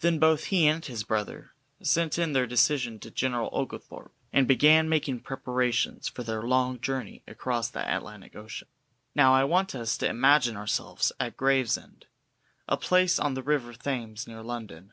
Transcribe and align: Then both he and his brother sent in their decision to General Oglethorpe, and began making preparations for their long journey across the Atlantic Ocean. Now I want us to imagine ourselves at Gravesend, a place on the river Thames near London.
Then 0.00 0.18
both 0.18 0.44
he 0.52 0.66
and 0.66 0.84
his 0.84 1.02
brother 1.02 1.52
sent 1.80 2.18
in 2.18 2.34
their 2.34 2.46
decision 2.46 2.98
to 2.98 3.10
General 3.10 3.48
Oglethorpe, 3.54 4.12
and 4.30 4.46
began 4.46 4.86
making 4.86 5.20
preparations 5.20 6.08
for 6.08 6.22
their 6.22 6.42
long 6.42 6.78
journey 6.78 7.22
across 7.26 7.70
the 7.70 7.80
Atlantic 7.90 8.36
Ocean. 8.36 8.68
Now 9.14 9.32
I 9.32 9.44
want 9.44 9.74
us 9.74 9.96
to 9.96 10.08
imagine 10.10 10.58
ourselves 10.58 11.10
at 11.18 11.38
Gravesend, 11.38 12.04
a 12.68 12.76
place 12.76 13.18
on 13.18 13.32
the 13.32 13.42
river 13.42 13.72
Thames 13.72 14.26
near 14.26 14.42
London. 14.42 14.92